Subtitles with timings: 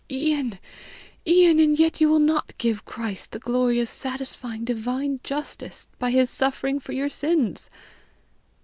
[0.09, 0.57] "Oh, Ian!
[1.27, 1.59] Ian!
[1.59, 6.27] and yet you will not give Christ the glory of satisfying divine justice by his
[6.27, 7.69] suffering for your sins!"